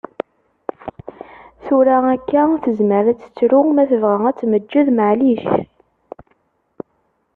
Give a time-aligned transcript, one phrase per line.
[1.65, 5.45] Tura akka tezmer ad tettru, ma tebɣa ad ttmeǧǧed, maɛlic.